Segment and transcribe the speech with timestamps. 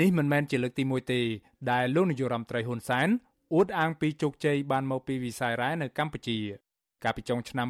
[0.00, 1.20] នេះមិនមែនជាលើកទី1ទេ
[1.70, 3.08] ដែលលោកនាយករដ្ឋមន្ត្រីហ៊ុនសែន
[3.54, 6.38] អួតអាងពីជោគជ័យបានមកពីវិស័យរ៉ែនៅកម្ពុជា
[7.04, 7.68] កាលពីចុងឆ្នាំ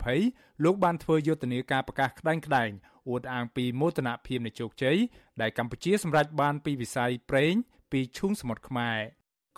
[0.00, 2.70] 2020លោកបានធ្វើយុទ្ធនាការប្រកាសក្តែងក្តែង
[3.08, 4.96] អួតអាងពីមោទនភាពនៃជោគជ័យ
[5.40, 7.52] ដែលកម្ពុជាសម្រេចបានពីវិស័យប្រេង
[7.92, 8.98] ពីឈូងសមុទ្រខ្មែរ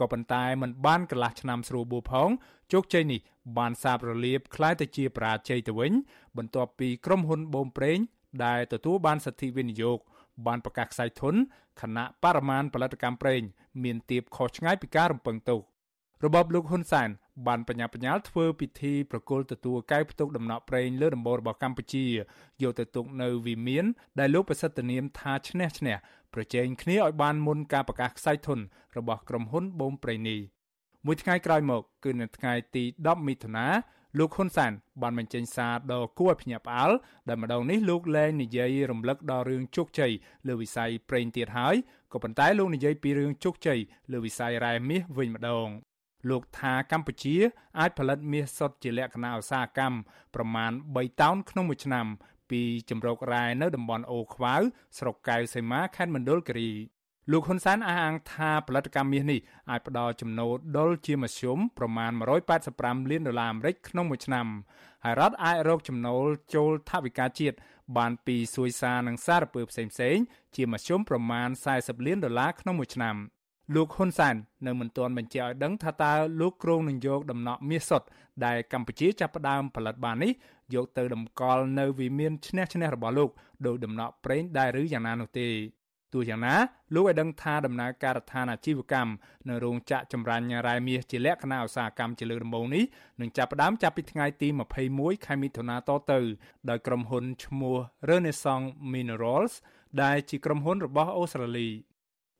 [0.00, 2.28] ក៏ប៉ុន្តែมันបានកន្លះឆ្នាំស្រួលបួផង
[2.72, 3.20] ជោគជ័យនេះ
[3.58, 5.92] បានសាបរលាបคล้ายទៅជាបរាជ័យទៅវិញ
[6.36, 7.98] បន្ទាប់ពីក្រុមហ៊ុនបូមប្រេង
[8.44, 9.98] ដែលទទួលបានសិទ្ធិវិនិយោគ
[10.46, 11.34] បានប្រកាសខ្សែធន
[11.80, 13.42] ខណៈបរិមាណផលិតកម្មប្រេង
[13.84, 15.60] មានទៀបខុសឆ្ងាយពីការរំពឹងទុក
[16.24, 17.08] របបលោកហ៊ុនសែន
[17.46, 22.04] បានបញ្ញាបញ្ញាលធ្វើពិធីប្រគល់ទទួលកែវផ្ទុកដំណក់ប្រេងលើដំបូលរបស់កម្ពុជា
[22.62, 23.84] យកទៅទុកនៅវិមាន
[24.18, 25.96] ដែលលោកប្រសិទ្ធនាមថាឈ្នះឈ្នះ
[26.34, 28.58] ប្រជែងគ្នាឲ្យបានមុនការប្រកាសខ្សែធន
[28.96, 30.40] របស់ក្រុមហ៊ុនបូមប្រេងនេះ
[31.06, 33.66] មួយថ្ងៃក្រោយមក គឺនៅថ្ងៃទី10មិថុនា
[34.16, 34.72] លោកហ៊ុនសាន
[35.02, 36.92] បានបញ្ចេញសារដ៏គួរឲ្យភ្ញាក់ផ្អើល
[37.28, 40.12] ដែលម្ដងនេះលោកលែងនិយាយរំលឹកដល់រឿងជោគជ័យ
[40.48, 41.74] លើវិស័យប្រេងទៀតហើយ
[42.12, 43.78] ក៏ប៉ុន្តែលោកនិយាយពីរឿងជោគជ័យ
[44.12, 45.68] លើវិស័យរ៉ែមាសវិញម្ដង
[46.30, 47.36] លោកថាកម្ពុជា
[47.78, 49.98] អាចផលិតមាសសុទ្ធជាលក្ខណៈឧស្សាហកម្ម
[50.34, 52.06] ប្រមាណ3តោនក្នុងមួយឆ្នាំ
[52.50, 54.54] ពីជំរករ៉ែនៅតំបន់អូខ្វៅ
[54.98, 56.70] ស្រុកកៅសីមាខេត្តមណ្ឌលគិរី
[57.32, 59.40] លោកហ៊ុនសែនអះអាងថាផលិតកម្មមាសនេះ
[59.70, 62.12] អាចផ្ដល់ចំណូលដុលជាមធ្យមប្រមាណ
[62.60, 64.46] 185លានដុល្លារអាមេរិកក្នុងមួយឆ្នាំ
[65.04, 67.56] ហើយរដ្ឋអាចរកចំណូលចូលថវិកាជាតិ
[67.96, 70.24] បានពីសួយសារនិងសារពើផ្សេងៗ
[70.56, 73.16] ជាមធ្យមប្រមាណ40លានដុល្លារក្នុងមួយឆ្នាំ
[73.74, 74.34] លោកហ៊ុនសែន
[74.66, 78.06] នៅមិនទាន់បញ្ជាក់ឲ្យដឹងថាតើលោកគ្រងនឹងយកដំណក់មាសសុទ្ធ
[78.44, 80.32] ដែលកម្ពុជាចាប់ផ្ដើមផលិតបាននេះ
[80.74, 83.30] យកទៅតម្កល់នៅវិមានឈ្នះឈ្នះរបស់លោក
[83.66, 85.48] ដោយដំណក់ប្រេងដែរឬយ៉ាងណានោះទេ
[86.12, 86.54] ទោះយ៉ាងណា
[86.94, 89.12] លោកឲ្យដឹងថាដំណើរការដ្ឋានអាជីវកម្ម
[89.48, 92.84] នៅរោងចក្រចម្រាញ់រ៉ែមាសជាលក្ខណៈឧស្សាហកម្មជាលើកដំបូងនេះ
[93.20, 94.48] នឹងចាប់ផ្ដើមចាប់ពីថ្ងៃទី
[94.88, 96.20] 21ខែមិថុនាតទៅ
[96.70, 97.76] ដោយក្រុមហ៊ុនឈ្មោះ
[98.08, 99.54] Renaissance Minerals
[100.02, 101.68] ដែលជាក្រុមហ៊ុនរបស់អូស្ត្រាលី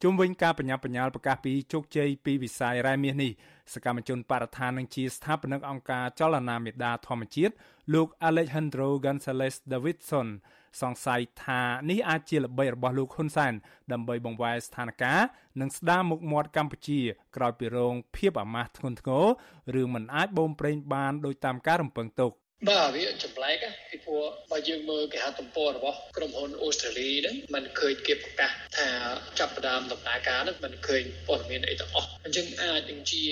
[0.03, 3.33] ជុំវិញការបញ្ញាបញ្ញាលប្រកាសពីជោគជ័យពីវិស័យរ៉ែមាសនេះ
[3.75, 7.55] សកម្មជនបរិស្ថាននិងជាស្ថាបនិកអង្គការចលនាមេដាធម្មជាតិ
[7.95, 10.29] លោក Alejandro Gonzalez Davidson
[10.82, 13.54] សង្ស័យថានេះអាចជាល្បិចរបស់លោកហ៊ុនសែន
[13.92, 15.26] ដើម្បីបង្វែរស្ថានភាព
[15.62, 17.00] និងស្ដារមុខមាត់កម្ពុជា
[17.36, 19.12] ក្រោយពីរងភាពអាម៉ាស់ធ្ងន់ធ្ង
[19.76, 22.34] រឬមិនអាចបូមប្រេងបានដោយតាមការរំពឹងទុក
[22.70, 28.88] បាទវាចម្លែកពីព្រោះបើយើងមើលគេហទំព័ររបស់ក្រុមហ៊ុនអូស្ត្រាលីហ្នឹងมันឃើញគេប្រកាសថា
[29.40, 33.24] ចាប់ផ្ដើមដំណើរការហ្នឹងมันឃើញព័ត៌មានអីទាំងអស់អញ្ចឹងអាចនឹងជា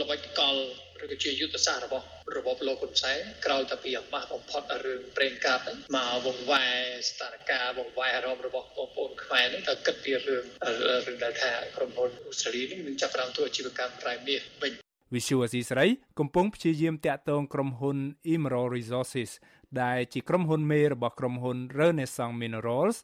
[0.00, 0.56] ល្បិចកល
[1.03, 2.05] ឬក៏ជាយុទ្ធសាស្ត្ររបស់
[2.37, 6.65] របបលោកហ៊ុនសែនក្រោយតែពីអាម៉ាស់បំផុតរឿងប្រេងកាតហ្នឹងមកវង្វែ
[7.09, 10.45] ស្ថានភាពវង្វែអារម្មណ៍របស់បងប្អូនខ្មែរហ្នឹងទៅគិតពីរឿង
[11.07, 14.73] រឿងដែលថាក្រុមហ៊ុនអូស្ត្រាលីនេះនឹងចាប់ផ្ដើមធ្វើអាជីវកម្មប្រៃមាសវិញ
[15.15, 15.85] វិសុវអសីស្រី
[16.19, 17.97] កំពុងព្យាយាមតាក់ទងក្រុមហ៊ុន
[18.33, 19.31] Emerald Resources
[19.81, 22.97] ដែលជាក្រុមហ៊ុនមេរបស់ក្រុមហ៊ុន Renaissance Minerals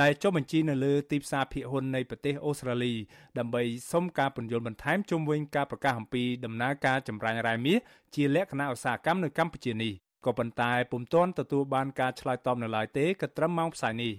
[0.00, 2.94] ដែលចុះបញ្ជីនៅលើទីផ្សារភាគហ៊ុននៃប្រទេសអូស្ត្រាលី
[3.38, 3.62] ដើម្បី
[3.92, 7.78] សុំការពន្យល់បន្ថែមជុំវិញការប្រកាសអំពីដំណើរការចម្រាញ់រ៉ែមាស
[8.14, 9.92] ជាលក្ខណៈឧស្សាហកម្មនៅកម្ពុជានេះ
[10.24, 14.14] ក៏ប៉ុន្តែពុំទាន់ទទួលបានការឆ្លើយតបនៅឡើយទេក៏ត្រឹមម៉ោងផ្សាយនេះ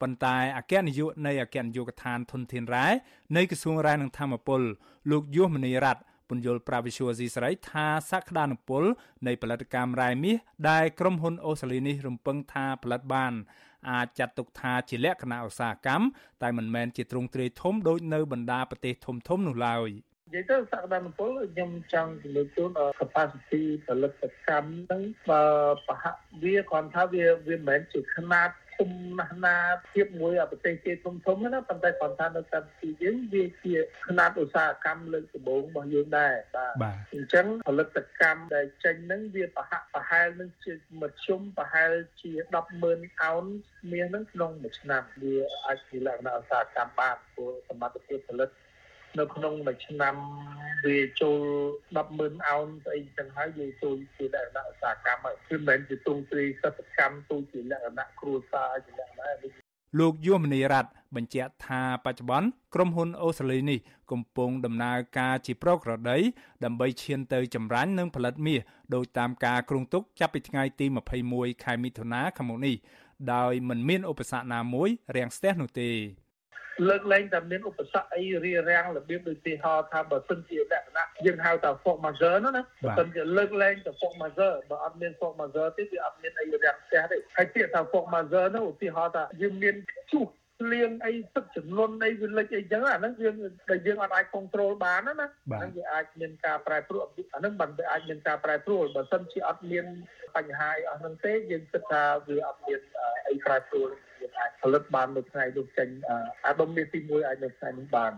[0.00, 2.86] ប៉ុន្តែអគ្គនាយកនៃអគ្គនាយកដ្ឋានធនធានរ៉ែ
[3.36, 4.60] នៃក្រសួងរ៉ែនិងធម្មពល
[5.10, 8.82] លោកយុសមនីរ័ត្នពន្យល់ប្រាវិសុវស៊ីស្រីថាសក្តានុពល
[9.26, 10.36] នៃផលិតកម្មរ៉ែមាស
[10.70, 13.32] ដែលក្រុមហ៊ុនអូស្ត្រាលីនេះរំពឹងថាផលិតបាន
[13.89, 16.05] អាចចាត់ទុកថាជាលក្ខណៈឧស្សាហកម្ម
[16.43, 19.89] តែមិនមែនជាទ្រង់ទ្រាយធំដូចនៅបណ្ដាប្រទេសធំៗនោះឡើយ
[20.27, 22.69] និយាយទៅសក្តានុពលខ្ញុំចង់លើកជូន
[22.99, 24.13] capacity ផលិត
[24.47, 25.43] កម្មហ្នឹងបើ
[25.87, 29.56] ប្រហាក់វាគ្រាន់ថាវាវាមិនមែនជាຂະຫນាត ធំណាស់ណា
[29.90, 33.74] ភាពមួយប្រទេសគេធំធំណាប៉ុន្តែគាត់ថានៅកម្ពុជាយើងវាជា
[34.06, 42.32] ຂະណាត់ឧស្សាហកម្មលើកដំបូងរបស់យើងដែរបាទអញ្ចឹងផលិតកម្មដែលចេញហ្នឹងវាប្រហាក់ប្រហែលនឹងជាមធ្យមប្រហែលជា
[42.80, 43.44] 100000អោន
[43.92, 48.50] មាសហ្នឹងក្នុងមួយឆ្នាំវាអាចជាលក្ខណៈឧស្សាហកម្មបានព្រោះសមត្ថភាពផលិត
[49.18, 50.14] នៅក្នុងមួយឆ្នាំ
[50.86, 51.40] វាចូល
[51.96, 59.62] 100000អោនស្អីចឹងហើយវាចូលជាលក្ខណៈឧស្សាហកម្មហើយគឺមិនមែនជាទូទ្រីសិប្បកម្មទូជាលក្ខណៈគ្រួសារជាលក្ខណៈ
[59.98, 63.78] លោកយុមនីរ័ត្នបញ្ជាក់ថាបច្ចុប្បន្នក្រុមហ៊ុនអូស្ត្រាលីនេះ
[64.10, 66.18] កំពុងដំណើរការជាប្រក្រតី
[66.64, 68.60] ដើម្បីឈានទៅចម្រាញ់និងផលិតមាស
[68.94, 70.86] ដោយតាមការគ្រោងទុកចាប់ពីថ្ងៃទី
[71.24, 72.76] 21ខែមិថុនាខាងមុខនេះ
[73.34, 75.90] ដោយមិនមានឧបសគ្គណាមួយរាំងស្ទះនោះទេ
[76.88, 89.74] លើកលែងតែមានឧបសគ្គអីរារាំងរបៀបដូចទីហោថាបើសិនជាលក្ខណៈយើងហៅថា force majeure ណាណាបើសិនជាលើកលែងតែ force majeure បើអត់មាន force majeure ទេវាអត់មានអីរាំងផ្ទះទេហើយពាក្យថា force majeure នោះឧទាហរណ៍ថាយើងមាន
[90.12, 90.26] ជុះ
[90.72, 93.36] លៀងអីទឹកចំនួនអីវាលិចអីចឹងអាហ្នឹងយើង
[93.70, 97.02] ដែលយើងអត់អាច control បានណាណាហ្នឹងវាអាចមានការប្រែប្រួល
[97.34, 99.86] អាហ្នឹងមិនវាអាចមានការប្រែប្រួលបើសិនជាអត់មាន
[100.36, 102.80] បញ្ហាអីអស់ហ្នឹងទេយើងគិតថាវាអត់មាន
[103.28, 103.90] អីប្រែប្រួល
[104.38, 105.88] អាចផលិតបាននៅថ្ងៃនោះចេញ
[106.46, 108.12] អាដុំនេះទី1អាចនៅថ្ងៃនេះបាន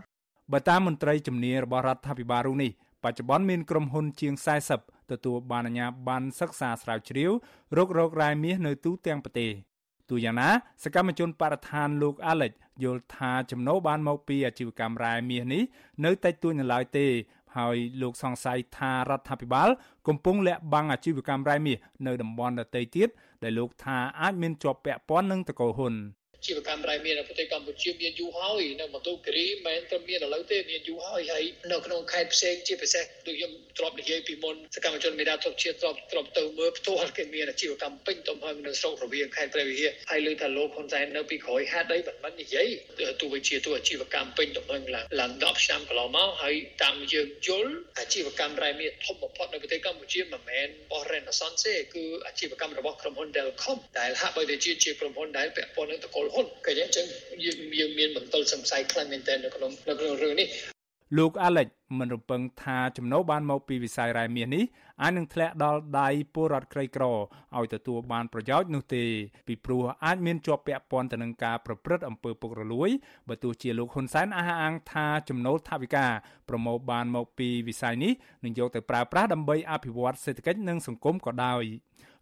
[0.53, 2.71] បើតាមមន្ត្រីជំនាញរបស់រដ្ឋាភិបាលរូបនេះ
[3.05, 4.35] បច្ចុប្បន្នមានក្រុមហ៊ុនជាង
[4.73, 7.31] 40ទទួលបានអាជ្ញាប័ណ្ណសិក្សាស្រាវជ្រាវ
[7.77, 9.51] រករករ៉ែមាសនៅទូទាំងប្រទេស
[10.11, 10.49] ទូយ៉ាងណា
[10.85, 12.53] សកម្មជនបរិស្ថានលោក Alex
[12.85, 15.63] យល់ថាចំណូលបានមកពីអាជីវកម្មរ៉ែមាសនេះ
[16.05, 17.07] នៅតិចតួចនៅឡើយទេ
[17.57, 19.69] ហើយលោកសង្ស័យថារដ្ឋាភិបាល
[20.09, 23.09] កំពុងលាក់បាំងអាជីវកម្មរ៉ែមាសនៅតំបន់ដទៃទៀត
[23.43, 25.95] ដែលលោកថាអាចមានជាប់ពាក់ព័ន្ធនឹងតកូលហ៊ុន
[26.47, 42.69] ជីវកម្មរ៉ែមាននៅប្រទេសកម្ពុជាមានយូរហើយនៅមណ្ឌលគិរីមិនមែនតែមានឥឡូវទេមានយូរហើយហើយនៅក្នុងខេត្តផ្សេងជាពិសេសដូចខ្ញុំធ្លាប់និយាយពីមុនសកម្មជនមេដាទុកជាតិធ្លាប់ធ្លាប់ទៅមើលផ្ទាល់គេមានអាជីវកម្មពេញទំហឹងនៅស្រុករវៀងខេត្តព្រះវិហារហើយលើថាលោកហ៊ុនសែននៅពីក្រោយហេតុអីមិនមិននិយាយ
[43.21, 57.07] ទោះបីជាទោះអាជីវកម្មពេញទំហឹងឡើងឡើង10ឆ្នាំកន្លងមកហើយតាមយើងយល់អាជីវកម្មរ៉ែមានធំបំផុតនៅប្រទេសកម្ពុជាមិនមែនបោះ Renaissance ទេគឺអាជីវកម្មរបស់ក្រុមហ៊ុន Delcom ដែលហាក់បីដូចជាជាក្រុមហ៊ុនដែលពាក់ព័ន្ធនឹងតកូលហ៊ុនក៏យ៉ាងចឹង
[57.45, 60.49] យើងយើងមានមន្ទិលសង្ស័យខ្លាំងមែនទែននៅក្នុងនៅក្នុងរឿងនេះ
[61.19, 64.65] លោក Alex មិនរំពឹងថាចំណូលបានមកពីវិស័យរ៉ែមាសនេះ
[65.03, 69.05] អាចនឹងធ្លាក់ដល់ដៃពលរដ្ឋក្រីក្រឲ្យទទួលបានប្រយោជន៍នោះទេ
[69.49, 72.91] ពីព្រោះអាចមានជាប់ពាក់ព័ន្ធទៅនឹងការប្រព្រឹត្តអំពើពុករលួយ
[73.29, 76.07] បើទោះជាលោកហ៊ុនសែនអះអាងថាចំណូលថវិកា
[76.49, 78.13] ប្រមូលបានមកពីវិស័យនេះ
[78.45, 81.65] នឹងយកទៅប្រើប្រាស់ដើម្បីអភិវឌ្ឍសេដ្ឋកិច្ចនិងសង្គមក៏ដោយ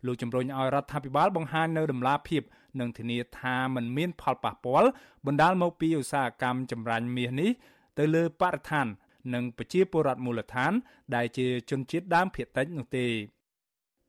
[0.07, 2.43] លោកជំរុញឲ្យរដ្ឋាភិបាលបង្ហាញនៅដំណាភាព
[2.81, 4.89] និងធានាថាมันមានផលប៉ះពាល់
[5.27, 7.51] បណ្ដាលមកពីឧស្សាហកម្មចម្រាញ់មាសនេះ
[7.99, 8.87] ទៅលើបរិស្ថាន
[9.35, 10.73] និងប្រជាពលរដ្ឋមូលដ្ឋាន
[11.15, 13.07] ដែលជាជនជាតិដើមភាគតិចនោះទេ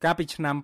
[0.04, 0.56] កាលពីឆ្នាំ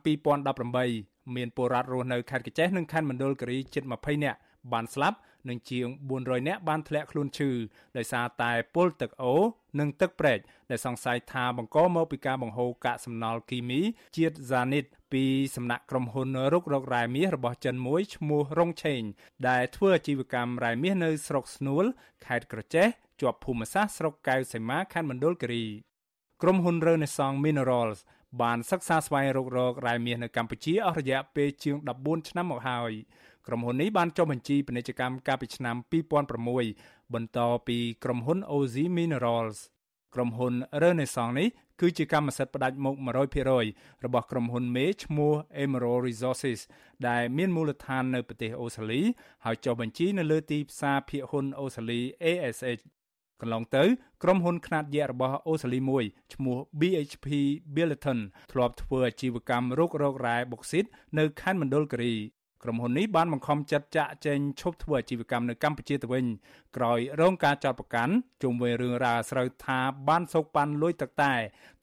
[0.65, 4.39] 2018មានពលរដ្ឋរស់នៅខេត្តកញ្ចេះនិងខេត្តមណ្ឌលគិរីជិត20នាក់
[4.73, 5.19] បានស្លាប់
[5.49, 5.87] និងជាង
[6.19, 7.51] 400នាក់បានធ្លាក់ខ្លួនឈឺ
[7.97, 9.43] ដោយសារតែពុលទឹកអូរ
[9.81, 10.39] និងទឹកប្រេក
[10.71, 13.81] ដែលសង្ស័យថាបង្កមកពីការបង្ហូរកាកសំណល់គីមី
[14.17, 15.25] ជាតិហ្សានីត ពី
[15.57, 19.03] សំណាក់ក្រុមហ៊ុនរុករករ៉ែមាសរបស់ចិនមួយឈ្មោះរងឆេង
[19.49, 21.85] ដែលធ្វើអាជីវកម្មរ៉ែមាសនៅស្រុកស្នួល
[22.27, 22.87] ខេត្តក្រចេះ
[23.21, 25.67] ជាប់ភូមិសាស្ត្រស្រុកកៅសីមាខេត្តមណ្ឌលគិរី
[26.43, 27.99] ក្រុមហ៊ុន Renaissance Minerals
[28.43, 32.93] បានសិក្សាស្វែងរករករ៉ែមាសនៅកម្ពុជាអស់រយៈពេលជាង14ឆ្នាំមកហើយ
[33.47, 35.77] ក្រុមហ៊ុននេះបានចុះបញ្ជីពាណិជ្ជកម្មកាលពីឆ្នាំ
[36.45, 39.57] 2006បន្តពីក្រុមហ៊ុន OZ Minerals
[40.15, 41.49] ក្រុមហ៊ុន Renaissance នេះ
[41.81, 42.95] គឺជាកម្មសិទ្ធិផ្ដាច់មុខ
[43.51, 45.33] 100%របស់ក្រុមហ៊ុនមេឈ្មោះ
[45.65, 46.61] Emerald Resources
[47.09, 49.01] ដែលមានមូលដ្ឋាននៅប្រទេសអូស្ត្រាលី
[49.45, 52.79] ហើយចុះបញ្ជីនៅលើទីផ្សារភាគហ៊ុនអូស្ត្រាលី ASX
[53.41, 53.85] កន្លងទៅ
[54.23, 56.05] ក្រុមហ៊ុនខ្នាតយក្សរបស់អូស្ត្រាលីមួយ
[56.35, 57.27] ឈ្មោះ BHP
[57.75, 58.19] Billiton
[58.53, 60.85] ធ្លាប់ធ្វើអាជីវកម្មរុករករ៉ែបុកស៊ីត
[61.19, 62.15] នៅខេត្តមណ្ឌលគិរី
[62.63, 66.25] ក្រុមហ៊ុននេះបានបង្ខំចិត្តចាក់ចែងឈប់ធ្វើអាជីវកម្មនៅកម្ពុជាទៅវិញ
[66.77, 71.35] ក្រោយរងការចោទប្រកាន់ជុំវិញរឿងរ៉ាវស្រូវថាបានសោកប៉ាន់លួចទឹកតែ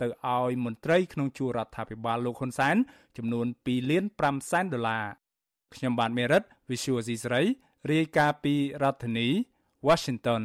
[0.02, 2.76] ទៅឲ្យមន្ត្រីក្នុងជួររដ្ឋាភិបាលលោកហ៊ុនសែន
[3.18, 5.06] ចំនួន2លាន5សែនដុល្លារ
[5.76, 7.42] ខ្ញុំបាទមេរិត Visual C ស្រី
[7.92, 9.28] រាយការណ៍ពីរដ្ឋធានី
[9.88, 10.42] Washington